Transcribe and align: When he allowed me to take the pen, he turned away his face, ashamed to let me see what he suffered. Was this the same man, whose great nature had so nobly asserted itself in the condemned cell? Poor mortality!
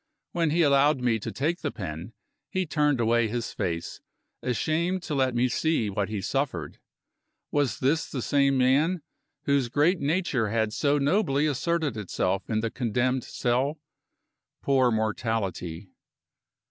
When 0.31 0.49
he 0.49 0.63
allowed 0.63 0.99
me 1.01 1.19
to 1.19 1.31
take 1.31 1.59
the 1.59 1.69
pen, 1.69 2.13
he 2.49 2.65
turned 2.65 2.99
away 2.99 3.27
his 3.27 3.53
face, 3.53 4.01
ashamed 4.41 5.03
to 5.03 5.13
let 5.13 5.35
me 5.35 5.47
see 5.47 5.91
what 5.91 6.09
he 6.09 6.21
suffered. 6.21 6.79
Was 7.51 7.77
this 7.77 8.09
the 8.09 8.23
same 8.23 8.57
man, 8.57 9.03
whose 9.43 9.69
great 9.69 9.99
nature 9.99 10.49
had 10.49 10.73
so 10.73 10.97
nobly 10.97 11.45
asserted 11.45 11.97
itself 11.97 12.49
in 12.49 12.61
the 12.61 12.71
condemned 12.71 13.23
cell? 13.25 13.77
Poor 14.63 14.89
mortality! 14.89 15.91